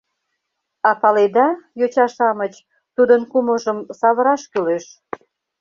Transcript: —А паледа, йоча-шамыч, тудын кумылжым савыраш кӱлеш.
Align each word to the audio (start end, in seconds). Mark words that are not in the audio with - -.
—А 0.89 0.91
паледа, 1.01 1.47
йоча-шамыч, 1.79 2.53
тудын 2.95 3.21
кумылжым 3.31 3.79
савыраш 3.99 4.41
кӱлеш. 4.51 4.85